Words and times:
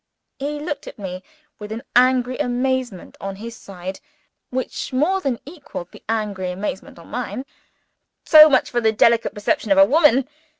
He 0.39 0.59
looked 0.59 0.87
at 0.87 0.97
me 0.97 1.21
with 1.59 1.71
an 1.71 1.83
angry 1.95 2.35
amazement 2.39 3.15
on 3.21 3.35
his 3.35 3.55
side 3.55 3.99
which 4.49 4.91
more 4.91 5.21
than 5.21 5.39
equaled 5.45 5.91
the 5.91 6.01
angry 6.09 6.49
amazement 6.49 6.97
on 6.97 7.07
mine. 7.09 7.45
"So 8.25 8.49
much 8.49 8.71
for 8.71 8.81
the 8.81 8.91
delicate 8.91 9.35
perception 9.35 9.71
of 9.71 9.77
a 9.77 9.85
woman!" 9.85 10.27